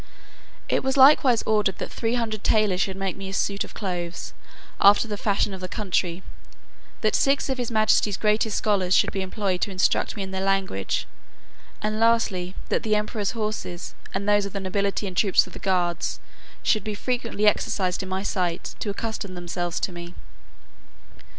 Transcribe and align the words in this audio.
It 0.67 0.83
was 0.83 0.97
likewise 0.97 1.43
ordered, 1.43 1.77
that 1.77 1.91
three 1.91 2.15
hundred 2.15 2.43
tailors 2.43 2.81
should 2.81 2.97
make 2.97 3.15
me 3.15 3.29
a 3.29 3.33
suit 3.35 3.63
of 3.63 3.75
clothes, 3.75 4.33
after 4.79 5.07
the 5.07 5.15
fashion 5.15 5.53
of 5.53 5.61
the 5.61 5.67
country; 5.67 6.23
that 7.01 7.13
six 7.15 7.49
of 7.49 7.59
his 7.59 7.69
majesty's 7.69 8.17
greatest 8.17 8.57
scholars 8.57 8.95
should 8.95 9.11
be 9.11 9.21
employed 9.21 9.61
to 9.61 9.69
instruct 9.69 10.15
me 10.15 10.23
in 10.23 10.31
their 10.31 10.41
language; 10.41 11.05
and 11.83 11.99
lastly, 11.99 12.55
that 12.69 12.81
the 12.81 12.95
emperor's 12.95 13.33
horses, 13.33 13.93
and 14.11 14.27
those 14.27 14.47
of 14.47 14.53
the 14.53 14.59
nobility 14.59 15.05
and 15.05 15.15
troops 15.17 15.45
of 15.45 15.53
guards, 15.61 16.19
should 16.63 16.83
be 16.83 16.95
frequently 16.95 17.45
exercised 17.45 18.01
in 18.01 18.09
my 18.09 18.23
sight, 18.23 18.73
to 18.79 18.89
accustom 18.89 19.35
themselves 19.35 19.79
to 19.79 19.91
me. 19.91 20.15